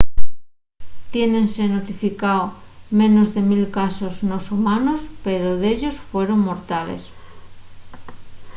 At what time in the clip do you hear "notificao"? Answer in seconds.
1.75-2.43